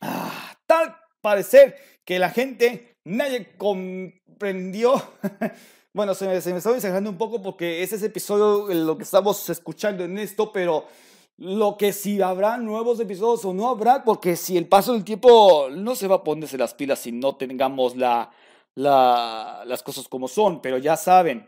ah, 0.01 0.55
tal 0.65 0.95
parecer 1.21 1.75
que 2.05 2.19
la 2.19 2.29
gente, 2.29 2.97
nadie 3.03 3.55
comprendió. 3.57 5.01
bueno, 5.93 6.13
se 6.13 6.27
me, 6.27 6.41
se 6.41 6.51
me 6.51 6.59
está 6.59 6.73
exagerando 6.75 7.09
un 7.09 7.17
poco 7.17 7.41
porque 7.41 7.83
ese 7.83 7.95
es 7.95 8.01
el 8.01 8.09
episodio, 8.09 8.73
lo 8.73 8.97
que 8.97 9.03
estamos 9.03 9.49
escuchando 9.49 10.03
en 10.03 10.17
esto, 10.17 10.51
pero 10.51 10.85
lo 11.37 11.77
que 11.77 11.93
si 11.93 12.21
habrá 12.21 12.57
nuevos 12.57 12.99
episodios 12.99 13.45
o 13.45 13.53
no 13.53 13.69
habrá, 13.69 14.03
porque 14.03 14.35
si 14.35 14.57
el 14.57 14.67
paso 14.67 14.93
del 14.93 15.03
tiempo 15.03 15.69
no 15.71 15.95
se 15.95 16.07
va 16.07 16.15
a 16.15 16.23
ponerse 16.23 16.57
las 16.57 16.73
pilas 16.73 16.99
si 16.99 17.11
no 17.11 17.35
tengamos 17.35 17.95
la, 17.95 18.31
la, 18.75 19.63
las 19.65 19.83
cosas 19.83 20.07
como 20.07 20.27
son, 20.27 20.61
pero 20.61 20.77
ya 20.79 20.97
saben, 20.97 21.47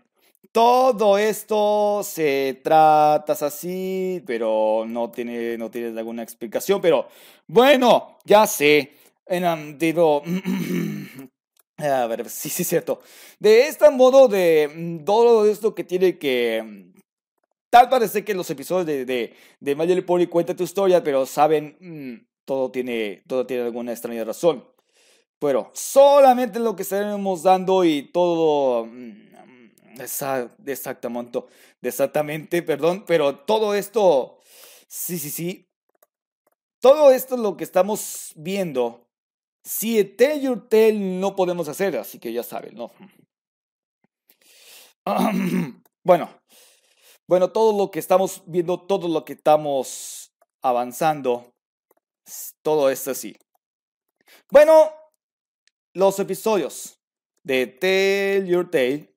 todo 0.51 1.17
esto 1.17 2.01
se 2.03 2.60
trata 2.63 3.34
así, 3.34 4.24
pero 4.25 4.84
no 4.88 5.10
tiene, 5.12 5.58
no 5.58 5.69
tiene 5.72 5.98
alguna 6.00 6.24
explicación, 6.24 6.81
pero 6.81 7.08
bueno, 7.48 8.17
ya 8.25 8.46
sé, 8.46 8.93
en, 9.25 9.77
digo, 9.77 10.22
a 11.77 12.08
ver, 12.08 12.29
sí, 12.29 12.50
sí, 12.50 12.63
cierto, 12.63 13.01
de 13.39 13.67
este 13.67 13.89
modo 13.89 14.27
de 14.27 15.00
mm, 15.01 15.05
todo 15.05 15.46
esto 15.46 15.74
que 15.74 15.84
tiene 15.84 16.17
que 16.17 16.89
Tal 17.70 17.90
parece 17.90 18.26
que 18.26 18.34
los 18.34 18.50
episodios 18.50 18.86
de, 18.88 19.06
de, 19.06 19.36
de 19.60 19.76
My 19.76 19.86
Little 19.86 20.04
Pony 20.04 20.28
cuentan 20.28 20.56
tu 20.56 20.64
historia, 20.64 21.04
pero 21.04 21.26
saben, 21.26 21.78
mm, 21.80 22.28
todo, 22.46 22.72
tiene, 22.72 23.24
todo 23.28 23.46
tiene 23.46 23.64
alguna 23.64 23.92
extraña 23.92 24.24
razón. 24.24 24.68
Pero 25.40 25.72
solamente 25.74 26.60
lo 26.60 26.76
que 26.76 26.84
estaremos 26.84 27.44
dando 27.44 27.84
y 27.86 28.12
todo... 28.12 28.86
Mm, 28.86 29.30
exactamente, 31.82 32.62
perdón, 32.64 33.04
pero 33.06 33.40
todo 33.40 33.76
esto, 33.76 34.40
sí, 34.88 35.20
sí, 35.20 35.30
sí, 35.30 35.70
todo 36.80 37.12
esto 37.12 37.36
es 37.36 37.42
lo 37.42 37.58
que 37.58 37.66
estamos 37.66 38.32
viendo. 38.36 39.08
Si 39.64 40.04
Tell 40.04 40.42
Your 40.42 40.70
Tale 40.70 40.94
no 40.94 41.36
podemos 41.36 41.68
hacer, 41.68 41.98
así 41.98 42.18
que 42.20 42.32
ya 42.32 42.44
saben, 42.44 42.76
¿no? 42.76 42.92
bueno, 46.04 46.30
bueno, 47.29 47.51
todo 47.51 47.77
lo 47.77 47.91
que 47.91 48.00
estamos 48.00 48.41
viendo, 48.48 48.79
todo 48.79 49.07
lo 49.07 49.24
que 49.24 49.33
estamos 49.33 50.33
avanzando, 50.63 51.53
todo 52.63 52.89
es 52.89 53.07
así. 53.07 53.38
Bueno, 54.50 54.91
los 55.93 56.17
episodios 56.17 57.00
de 57.43 57.67
Tell 57.67 58.48
Your 58.48 58.71
Tale, 58.71 59.13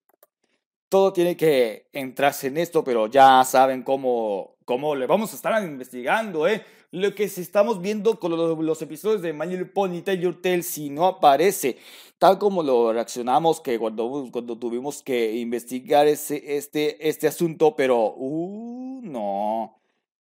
todo 0.90 1.14
tiene 1.14 1.38
que 1.38 1.88
entrarse 1.94 2.48
en 2.48 2.58
esto, 2.58 2.84
pero 2.84 3.06
ya 3.06 3.42
saben 3.46 3.82
cómo, 3.82 4.58
cómo 4.66 4.94
le 4.94 5.06
vamos 5.06 5.32
a 5.32 5.36
estar 5.36 5.64
investigando, 5.64 6.46
¿eh? 6.46 6.66
Lo 6.92 7.14
que 7.14 7.24
estamos 7.24 7.80
viendo 7.80 8.20
con 8.20 8.36
los, 8.66 8.82
episodios 8.82 9.22
de 9.22 9.32
My 9.32 9.46
Little 9.46 9.64
Pony 9.64 10.02
Tell 10.02 10.20
Your 10.20 10.40
Tale 10.40 10.62
si 10.62 10.90
no 10.90 11.06
aparece, 11.06 11.78
tal 12.18 12.38
como 12.38 12.62
lo 12.62 12.92
reaccionamos 12.92 13.62
que 13.62 13.78
cuando, 13.78 14.28
cuando 14.30 14.58
tuvimos 14.58 15.02
que 15.02 15.36
investigar 15.36 16.06
ese, 16.06 16.56
este, 16.56 17.08
este 17.08 17.26
asunto, 17.26 17.74
pero, 17.74 18.14
uh, 18.14 19.00
no. 19.02 19.80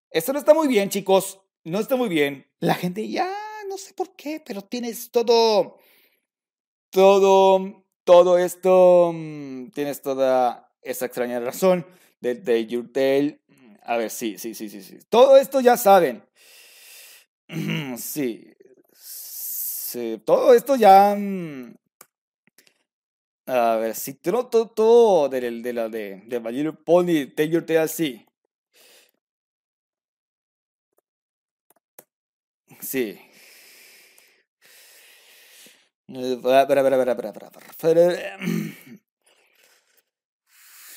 Esto 0.10 0.32
no 0.32 0.40
está 0.40 0.54
muy 0.54 0.70
bien, 0.70 0.90
chicos, 0.90 1.42
no 1.66 1.78
está 1.78 1.98
muy 1.98 2.08
bien. 2.08 2.48
La 2.60 2.76
gente 2.76 3.08
ya, 3.10 3.30
no 3.68 3.78
sé 3.78 3.94
por 3.94 4.16
qué, 4.16 4.42
pero 4.44 4.62
tienes 4.62 5.12
todo, 5.12 5.78
todo, 6.90 7.84
todo 8.06 8.38
esto, 8.38 9.12
mm, 9.14 9.72
tienes 9.72 10.02
toda 10.02 10.72
esa 10.82 11.06
extraña 11.06 11.42
razón 11.42 11.86
de 12.22 12.36
Tell 12.36 12.66
Your 12.66 12.90
Tale. 12.94 13.42
A 13.84 13.98
ver, 13.98 14.10
sí, 14.10 14.38
sí, 14.38 14.56
sí, 14.56 14.70
sí, 14.70 14.82
sí. 14.82 15.00
Todo 15.10 15.36
esto 15.36 15.60
ya 15.60 15.76
saben. 15.76 16.24
Sí, 17.98 18.54
todo 20.26 20.54
esto 20.54 20.76
ya... 20.76 21.16
Mm, 21.18 21.74
a 23.48 23.76
ver, 23.78 23.96
si 23.96 24.14
todo, 24.16 24.48
todo, 24.48 24.70
todo 24.70 25.30
de, 25.30 25.42
de 25.62 25.74
la 25.74 25.90
de, 25.90 26.22
de 26.26 26.40
My 26.40 26.72
Pony, 26.72 27.28
Taylor 27.36 27.66
Tale, 27.66 27.88
sí. 27.88 28.26
Sí. 32.82 33.20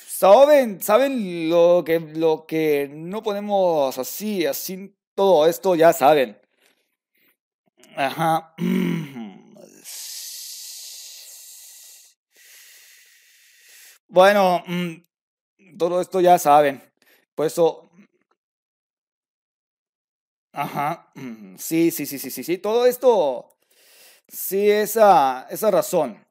Saben, 0.09 0.81
saben 0.81 1.49
lo 1.51 1.83
que, 1.85 2.01
lo 2.01 2.47
que 2.47 2.89
no 2.93 3.23
ponemos 3.23 3.99
así, 3.99 4.47
así 4.47 4.95
todo 5.15 5.47
esto 5.47 5.75
ya 5.75 5.93
saben. 5.93 6.39
Ajá. 7.97 8.55
Bueno, 14.09 14.63
mm, 14.67 14.95
todo 15.79 16.01
esto 16.01 16.21
ya 16.21 16.39
saben. 16.39 16.83
Por 17.35 17.47
eso... 17.47 17.91
Ajá. 20.53 21.11
Mm, 21.15 21.57
sí, 21.59 21.91
sí, 21.91 22.07
sí, 22.07 22.19
sí, 22.19 22.31
sí, 22.31 22.45
sí. 22.45 22.59
Todo 22.59 22.87
esto... 22.87 23.51
Sí, 24.29 24.71
esa, 24.71 25.47
esa 25.51 25.71
razón. 25.71 26.25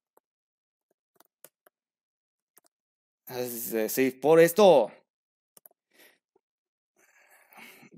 Sí, 3.89 4.11
por 4.11 4.39
esto... 4.39 4.91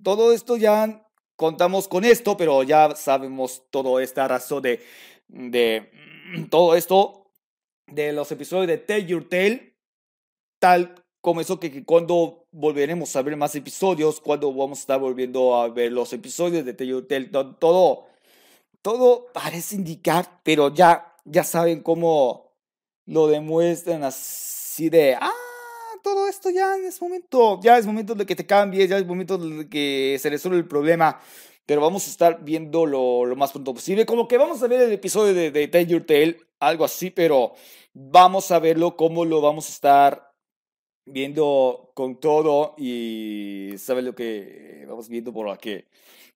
Todo 0.04 0.34
esto 0.34 0.56
ya 0.56 1.05
contamos 1.36 1.88
con 1.88 2.06
esto, 2.06 2.38
pero 2.38 2.64
ya 2.64 2.96
sabemos 2.96 3.64
todo 3.70 4.00
esta 4.00 4.28
razón 4.28 4.64
de, 4.64 4.82
de 5.28 5.90
todo 6.50 6.76
esto 6.76 7.32
de 7.88 8.14
los 8.14 8.32
episodios 8.32 8.68
de 8.68 8.78
Tell 8.78 9.06
Your 9.06 9.28
Tale, 9.30 9.76
tal 10.60 11.06
comenzó 11.26 11.60
que, 11.60 11.72
que 11.72 11.84
cuando 11.84 12.46
volveremos 12.52 13.16
a 13.16 13.24
ver 13.24 13.36
más 13.36 13.56
episodios, 13.56 14.22
cuando 14.22 14.54
vamos 14.54 14.78
a 14.78 14.82
estar 14.82 15.00
volviendo 15.00 15.56
a 15.56 15.68
ver 15.70 15.92
los 15.92 16.14
episodios 16.14 16.64
de 16.64 16.74
Tellurtel, 16.76 17.32
todo, 17.32 18.06
todo 18.84 19.26
parece 19.34 19.76
indicar, 19.76 20.40
pero 20.44 20.72
ya, 20.72 21.16
ya 21.26 21.44
saben 21.44 21.82
cómo 21.82 22.52
lo 23.08 23.26
demuestran 23.26 24.04
así 24.04 24.90
de, 24.90 25.16
ah, 25.16 25.32
todo 26.06 26.28
esto 26.28 26.52
ya 26.52 26.76
es 26.76 27.02
momento, 27.02 27.60
ya 27.64 27.80
es 27.80 27.86
momento 27.88 28.14
de 28.14 28.28
que 28.28 28.36
te 28.36 28.46
cambies, 28.46 28.88
ya 28.88 29.00
es 29.00 29.08
momento 29.08 29.40
de 29.40 29.68
que 29.68 30.20
se 30.22 30.30
resuelva 30.30 30.60
el 30.60 30.68
problema. 30.68 31.20
Pero 31.66 31.82
vamos 31.82 32.06
a 32.06 32.12
estar 32.12 32.44
viendo 32.44 32.86
lo, 32.86 33.26
lo 33.26 33.36
más 33.36 33.52
pronto 33.52 33.74
posible. 33.74 34.06
Como 34.06 34.28
que 34.28 34.38
vamos 34.38 34.62
a 34.62 34.68
ver 34.68 34.82
el 34.82 34.92
episodio 34.92 35.34
de, 35.34 35.50
de 35.50 35.68
Tell 35.68 36.06
Tale, 36.06 36.38
algo 36.60 36.86
así, 36.86 37.10
pero 37.10 37.54
vamos 37.96 38.52
a 38.52 38.60
verlo, 38.60 38.96
cómo 38.96 39.26
lo 39.26 39.42
vamos 39.42 39.68
a 39.68 39.72
estar 39.72 40.32
viendo 41.08 41.92
con 41.96 42.20
todo 42.20 42.76
y 42.78 43.72
saben 43.80 44.06
lo 44.06 44.14
que 44.14 44.86
vamos 44.88 45.10
viendo 45.10 45.34
por 45.34 45.50
aquí. 45.50 45.86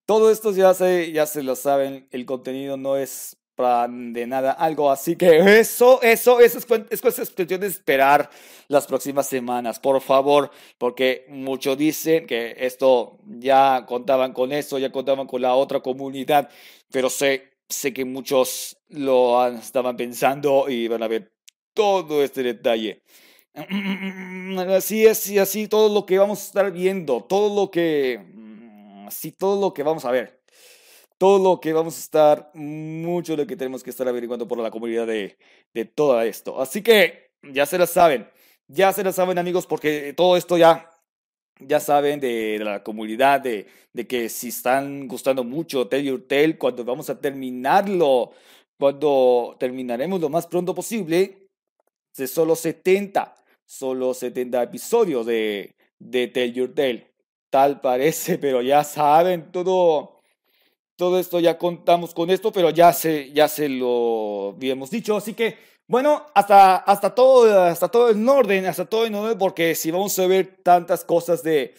Todo 0.07 0.31
esto 0.31 0.51
ya 0.51 0.73
se, 0.73 1.11
ya 1.11 1.27
se 1.27 1.43
lo 1.43 1.55
saben, 1.55 2.07
el 2.09 2.25
contenido 2.25 2.75
no 2.75 2.97
es 2.97 3.38
de 3.59 4.25
nada 4.27 4.51
algo. 4.53 4.91
Así 4.91 5.15
que 5.15 5.59
eso, 5.59 6.01
eso, 6.01 6.39
eso 6.39 6.57
es, 6.57 6.67
es 6.89 7.01
cuestión 7.01 7.59
de 7.59 7.67
esperar 7.67 8.29
las 8.67 8.87
próximas 8.87 9.27
semanas, 9.27 9.79
por 9.79 9.99
favor, 10.01 10.51
porque 10.77 11.25
muchos 11.29 11.77
dicen 11.77 12.25
que 12.25 12.55
esto 12.57 13.17
ya 13.25 13.85
contaban 13.85 14.33
con 14.33 14.51
eso, 14.53 14.77
ya 14.77 14.91
contaban 14.91 15.27
con 15.27 15.41
la 15.41 15.55
otra 15.55 15.81
comunidad, 15.81 16.49
pero 16.91 17.09
sé, 17.09 17.53
sé 17.67 17.93
que 17.93 18.05
muchos 18.05 18.77
lo 18.89 19.45
estaban 19.47 19.97
pensando 19.97 20.69
y 20.69 20.87
van 20.87 21.03
a 21.03 21.07
ver 21.07 21.33
todo 21.73 22.23
este 22.23 22.43
detalle. 22.43 23.03
Así 24.75 25.05
es, 25.05 25.29
y 25.29 25.39
así 25.39 25.67
todo 25.67 25.93
lo 25.93 26.05
que 26.05 26.17
vamos 26.17 26.39
a 26.41 26.45
estar 26.45 26.71
viendo, 26.71 27.21
todo 27.23 27.53
lo 27.53 27.71
que, 27.71 28.19
así 29.07 29.31
todo 29.31 29.59
lo 29.59 29.73
que 29.73 29.83
vamos 29.83 30.05
a 30.05 30.11
ver 30.11 30.38
todo 31.19 31.37
lo 31.37 31.59
que 31.59 31.73
vamos 31.73 31.97
a 31.97 31.99
estar, 31.99 32.51
mucho 32.55 33.33
de 33.33 33.43
lo 33.43 33.47
que 33.47 33.57
tenemos 33.57 33.83
que 33.83 33.89
estar 33.91 34.07
averiguando 34.07 34.47
por 34.47 34.57
la 34.57 34.71
comunidad 34.71 35.05
de, 35.05 35.37
de 35.73 35.85
todo 35.85 36.19
esto. 36.21 36.61
Así 36.61 36.81
que 36.81 37.31
ya 37.43 37.65
se 37.65 37.77
la 37.77 37.85
saben, 37.87 38.27
ya 38.67 38.93
se 38.93 39.03
la 39.03 39.11
saben 39.11 39.37
amigos, 39.37 39.67
porque 39.67 40.13
todo 40.13 40.37
esto 40.37 40.57
ya, 40.57 40.89
ya 41.59 41.81
saben 41.81 42.21
de, 42.21 42.59
la 42.59 42.83
comunidad, 42.83 43.41
de, 43.41 43.67
de, 43.93 44.07
que 44.07 44.29
si 44.29 44.47
están 44.47 45.09
gustando 45.09 45.43
mucho 45.43 45.87
Tell 45.87 46.05
Your 46.05 46.25
Tale, 46.25 46.57
cuando 46.57 46.85
vamos 46.85 47.09
a 47.09 47.19
terminarlo, 47.19 48.31
cuando 48.79 49.57
terminaremos 49.59 50.21
lo 50.21 50.29
más 50.29 50.47
pronto 50.47 50.73
posible, 50.73 51.49
de 52.15 52.27
solo 52.27 52.55
70, 52.55 53.35
solo 53.65 54.13
70 54.13 54.63
episodios 54.63 55.25
de, 55.25 55.75
de 55.99 56.27
Tell 56.29 56.53
Your 56.53 56.73
Tale. 56.73 57.11
Tal 57.49 57.81
parece, 57.81 58.37
pero 58.37 58.61
ya 58.61 58.85
saben 58.85 59.51
todo 59.51 60.18
todo 60.99 61.17
esto 61.17 61.39
ya 61.39 61.57
contamos 61.57 62.13
con 62.13 62.29
esto, 62.29 62.51
pero 62.51 62.71
ya 62.71 62.91
se, 62.91 63.31
ya 63.31 63.47
se 63.47 63.69
lo 63.69 64.49
habíamos 64.49 64.91
dicho. 64.91 65.15
Así 65.15 65.33
que, 65.33 65.57
bueno, 65.87 66.25
hasta, 66.35 66.75
hasta, 66.75 67.15
todo, 67.15 67.63
hasta 67.63 67.87
todo 67.87 68.09
en 68.09 68.27
orden, 68.27 68.65
hasta 68.65 68.83
todo 68.83 69.05
en 69.05 69.15
orden, 69.15 69.37
porque 69.37 69.75
si 69.75 69.91
vamos 69.91 70.19
a 70.19 70.27
ver 70.27 70.59
tantas 70.61 71.05
cosas 71.05 71.41
de, 71.41 71.73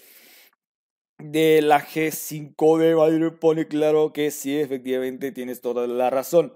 de 1.19 1.61
la 1.61 1.87
G5 1.87 2.79
de 2.79 2.95
Bayer 2.95 3.39
pone 3.39 3.69
claro 3.69 4.11
que 4.15 4.31
sí, 4.31 4.59
efectivamente 4.59 5.33
tienes 5.33 5.61
toda 5.61 5.87
la 5.87 6.09
razón. 6.09 6.55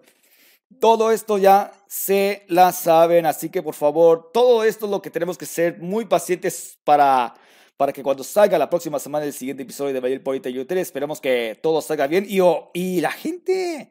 Todo 0.80 1.10
esto 1.10 1.36
ya 1.36 1.70
se 1.86 2.46
la 2.48 2.72
saben, 2.72 3.26
así 3.26 3.50
que 3.50 3.62
por 3.62 3.74
favor, 3.74 4.30
todo 4.32 4.64
esto 4.64 4.86
es 4.86 4.90
lo 4.90 5.02
que 5.02 5.10
tenemos 5.10 5.36
que 5.36 5.44
ser 5.44 5.80
muy 5.80 6.06
pacientes 6.06 6.78
para 6.82 7.34
para 7.76 7.92
que 7.92 8.02
cuando 8.02 8.22
salga 8.22 8.58
la 8.58 8.70
próxima 8.70 8.98
semana 8.98 9.24
el 9.24 9.32
siguiente 9.32 9.62
episodio 9.62 9.92
de 9.92 10.00
Bayer 10.00 10.22
Polita 10.22 10.48
YouTube, 10.48 10.78
esperemos 10.78 11.20
que 11.20 11.58
todo 11.62 11.80
salga 11.82 12.06
bien 12.06 12.26
y, 12.28 12.40
oh, 12.40 12.70
y 12.72 13.00
la 13.00 13.10
gente, 13.10 13.90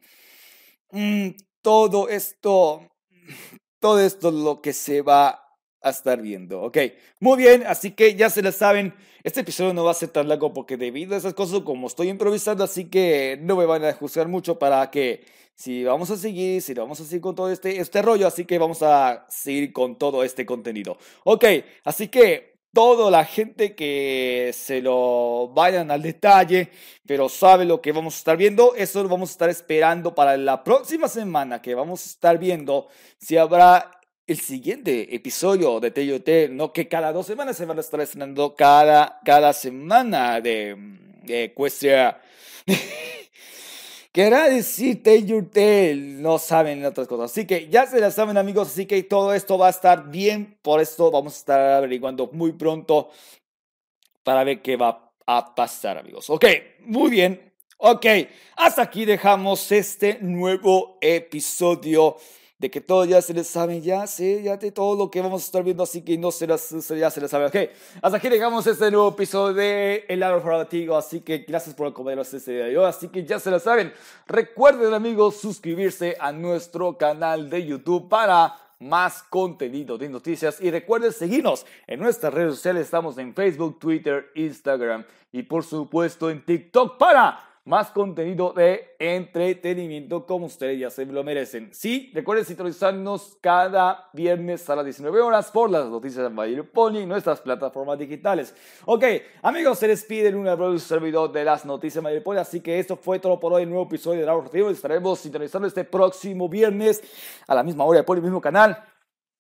mm, 0.92 1.30
todo 1.62 2.08
esto, 2.10 2.82
todo 3.80 4.00
esto 4.00 4.30
es 4.30 4.36
lo 4.36 4.62
que 4.62 4.74
se 4.74 5.02
va 5.02 5.40
a 5.82 5.90
estar 5.90 6.22
viendo, 6.22 6.62
ok, 6.62 6.78
muy 7.20 7.38
bien, 7.38 7.64
así 7.68 7.92
que 7.92 8.16
ya 8.16 8.30
se 8.30 8.42
lo 8.42 8.54
saben, 8.54 8.94
este 9.24 9.42
episodio 9.42 9.74
no 9.74 9.84
va 9.84 9.92
a 9.92 9.96
ser 9.96 10.10
tan 10.10 10.30
largo 10.30 10.54
porque 10.54 10.78
debido 10.78 11.14
a 11.14 11.18
esas 11.18 11.34
cosas 11.34 11.60
como 11.62 11.88
estoy 11.88 12.08
improvisando, 12.08 12.64
así 12.64 12.86
que 12.86 13.38
no 13.42 13.58
me 13.58 13.66
van 13.66 13.84
a 13.84 13.94
juzgar 13.94 14.30
mucho 14.30 14.58
para 14.58 14.90
que 14.92 15.26
si 15.56 15.84
vamos 15.84 16.10
a 16.10 16.18
seguir, 16.18 16.62
si 16.62 16.74
vamos 16.74 17.00
a 17.00 17.04
seguir 17.04 17.22
con 17.22 17.36
todo 17.36 17.52
este, 17.52 17.80
este 17.80 18.02
rollo, 18.02 18.28
así 18.28 18.46
que 18.46 18.58
vamos 18.58 18.82
a 18.82 19.26
seguir 19.30 19.72
con 19.72 19.98
todo 19.98 20.24
este 20.24 20.46
contenido. 20.46 20.98
Ok, 21.26 21.46
así 21.84 22.08
que 22.08 22.53
toda 22.74 23.12
la 23.12 23.24
gente 23.24 23.76
que 23.76 24.52
se 24.54 24.82
lo 24.82 25.50
vayan 25.54 25.92
al 25.92 26.02
detalle, 26.02 26.70
pero 27.06 27.30
sabe 27.30 27.66
lo 27.66 27.82
que 27.82 27.92
vamos 27.92 28.16
a 28.16 28.18
estar 28.18 28.38
viendo. 28.38 28.74
Eso 28.76 29.04
lo 29.04 29.10
vamos 29.10 29.30
a 29.30 29.34
estar 29.34 29.50
esperando 29.50 30.16
para 30.16 30.36
la 30.36 30.64
próxima 30.64 31.08
semana 31.08 31.62
que 31.62 31.76
vamos 31.76 32.02
a 32.04 32.10
estar 32.10 32.38
viendo 32.38 32.88
si 33.20 33.38
habrá 33.38 33.92
el 34.26 34.40
siguiente 34.40 35.14
episodio 35.16 35.80
de 35.80 35.92
TYT, 35.92 36.52
no 36.52 36.72
que 36.72 36.88
cada 36.88 37.12
dos 37.12 37.28
semanas 37.28 37.58
se 37.58 37.66
van 37.66 37.78
a 37.78 37.82
estar 37.82 38.00
estrenando 38.00 38.56
cada, 38.56 39.20
cada 39.24 39.54
semana 39.54 40.42
de, 40.42 40.76
de 41.24 41.54
Cuestia. 41.54 42.20
Querrá 44.14 44.48
decir 44.48 45.02
no 46.22 46.38
saben 46.38 46.86
otras 46.86 47.08
cosas. 47.08 47.32
Así 47.32 47.48
que 47.48 47.68
ya 47.68 47.88
se 47.88 48.00
la 48.00 48.12
saben 48.12 48.38
amigos, 48.38 48.68
así 48.68 48.86
que 48.86 49.02
todo 49.02 49.34
esto 49.34 49.58
va 49.58 49.68
a 49.68 49.72
estar 49.72 50.12
bien. 50.12 50.56
Por 50.62 50.82
esto 50.82 51.10
vamos 51.10 51.34
a 51.34 51.38
estar 51.38 51.60
averiguando 51.60 52.30
muy 52.32 52.52
pronto 52.52 53.10
para 54.24 54.44
ver 54.44 54.62
qué 54.62 54.78
va 54.78 55.12
a 55.26 55.56
pasar 55.56 55.98
amigos. 55.98 56.30
Ok, 56.30 56.46
muy 56.82 57.10
bien. 57.10 57.54
Ok, 57.78 58.06
hasta 58.56 58.84
aquí 58.84 59.04
dejamos 59.04 59.72
este 59.72 60.20
nuevo 60.22 61.00
episodio 61.02 62.18
de 62.64 62.72
que 62.72 62.80
todo 62.80 63.04
ya 63.04 63.22
se 63.22 63.34
les 63.34 63.46
sabe, 63.46 63.82
ya 63.82 64.08
sé, 64.08 64.42
ya 64.42 64.56
de 64.56 64.72
todo 64.72 64.96
lo 64.96 65.12
que 65.12 65.22
vamos 65.22 65.42
a 65.42 65.46
estar 65.46 65.62
viendo, 65.66 65.84
así 65.84 66.02
que 66.02 66.18
no 66.18 66.32
se 66.32 66.48
las, 66.48 66.70
ya 66.88 67.10
se 67.10 67.20
les 67.20 67.30
sabe. 67.30 67.48
Ok, 67.48 67.58
hasta 68.02 68.18
aquí 68.20 68.30
llegamos 68.30 68.66
a 68.66 68.72
este 68.72 68.90
nuevo 68.90 69.10
episodio 69.10 69.54
de 69.54 70.06
El 70.08 70.24
Árbol 70.24 70.44
Farmatigo, 70.44 70.96
así 70.96 71.20
que 71.20 71.40
gracias 71.40 71.76
por 71.76 71.88
acompañarnos 71.88 72.34
este 72.34 72.54
día 72.54 72.64
de 72.64 72.78
hoy, 72.78 72.86
así 72.86 73.10
que 73.10 73.26
ya 73.26 73.38
se 73.38 73.52
lo 73.52 73.60
saben. 73.60 73.92
Recuerden 74.28 74.94
amigos 74.94 75.36
suscribirse 75.36 76.16
a 76.18 76.32
nuestro 76.32 76.98
canal 76.98 77.50
de 77.50 77.66
YouTube 77.66 78.08
para 78.08 78.56
más 78.80 79.24
contenido 79.24 79.98
de 79.98 80.08
noticias 80.08 80.62
y 80.62 80.72
recuerden 80.72 81.12
seguirnos 81.12 81.66
en 81.86 82.00
nuestras 82.00 82.34
redes 82.34 82.56
sociales, 82.56 82.86
estamos 82.86 83.18
en 83.18 83.36
Facebook, 83.36 83.78
Twitter, 83.78 84.32
Instagram 84.36 85.04
y 85.34 85.44
por 85.44 85.66
supuesto 85.66 86.30
en 86.30 86.46
TikTok 86.46 86.98
para 86.98 87.53
más 87.66 87.92
contenido 87.92 88.52
de 88.52 88.96
entretenimiento 89.00 90.26
como 90.26 90.48
ustedes 90.48 90.80
ya 90.80 90.90
se 90.90 91.06
lo 91.06 91.24
merecen. 91.24 91.70
Sí, 91.74 92.12
recuerden 92.14 92.46
sintonizarnos 92.46 93.38
cada 93.40 94.10
viernes 94.12 94.70
a 94.70 94.76
las 94.76 94.86
19 94.86 95.22
horas 95.22 95.50
por 95.50 95.70
las 95.70 95.86
noticias 95.86 96.30
de 96.30 96.36
Bayer 96.36 96.70
Pony 96.70 96.98
en 96.98 97.10
nuestras 97.10 97.40
plataformas 97.40 97.98
digitales. 97.98 98.54
Ok, 98.86 99.06
amigos, 99.42 99.80
se 99.80 99.88
despide 99.88 100.28
el 100.28 100.36
un 100.36 100.80
servidor 100.80 101.32
de 101.32 101.46
las 101.46 101.66
noticias 101.66 102.04
de 102.04 102.10
Bayer 102.10 102.24
Pony, 102.24 102.38
así 102.38 102.60
que 102.60 102.80
esto 102.80 102.98
fue 102.98 103.20
todo 103.20 103.40
por 103.40 103.54
hoy, 103.54 103.66
nuevo 103.66 103.86
episodio 103.86 104.20
de 104.20 104.26
Dragon. 104.26 104.50
Estaremos 104.72 105.20
sintonizando 105.20 105.68
este 105.68 105.86
próximo 105.86 106.50
viernes 106.50 107.02
a 107.48 107.56
la 107.56 107.64
misma 107.64 107.86
hora 107.86 108.06
por 108.06 108.18
el 108.18 108.24
mismo 108.24 108.42
canal 108.42 108.84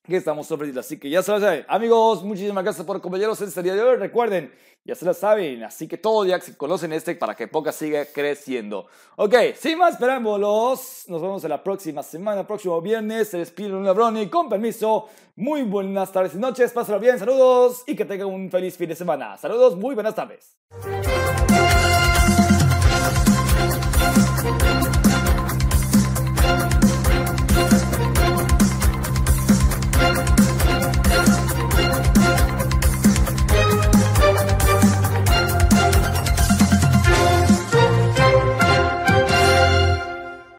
que 0.03 0.17
estamos 0.17 0.47
sobre 0.47 0.77
Así 0.77 0.99
que 0.99 1.09
ya 1.09 1.23
se 1.23 1.31
lo 1.31 1.39
saben. 1.39 1.65
Amigos, 1.67 2.23
muchísimas 2.23 2.63
gracias 2.63 2.85
por 2.85 2.97
acompañarnos 2.97 3.39
en 3.41 3.47
este 3.47 3.63
día 3.63 3.75
de 3.75 3.83
hoy. 3.83 3.95
Recuerden, 3.95 4.53
ya 4.83 4.95
se 4.95 5.05
lo 5.05 5.13
saben. 5.13 5.63
Así 5.63 5.87
que 5.87 5.97
todos 5.97 6.27
ya 6.27 6.39
conocen 6.57 6.91
este 6.91 7.15
para 7.15 7.35
que 7.35 7.47
Poca 7.47 7.71
siga 7.71 8.05
creciendo. 8.05 8.87
Ok, 9.15 9.35
sin 9.55 9.77
más 9.77 9.93
esperámoslos. 9.93 11.05
Nos 11.07 11.21
vemos 11.21 11.43
en 11.43 11.49
la 11.49 11.63
próxima 11.63 12.03
semana, 12.03 12.45
próximo 12.45 12.81
viernes. 12.81 13.29
Se 13.29 13.37
despide 13.37 13.73
un 13.73 13.83
Brony. 13.83 14.29
Con 14.29 14.49
permiso. 14.49 15.07
Muy 15.35 15.63
buenas 15.63 16.11
tardes 16.11 16.35
y 16.35 16.37
noches. 16.37 16.71
Pásenlo 16.71 16.99
bien. 16.99 17.17
Saludos 17.17 17.83
y 17.87 17.95
que 17.95 18.03
tengan 18.03 18.27
un 18.27 18.51
feliz 18.51 18.75
fin 18.75 18.89
de 18.89 18.95
semana. 18.95 19.37
Saludos, 19.37 19.77
muy 19.77 19.95
buenas 19.95 20.15
tardes. 20.15 20.57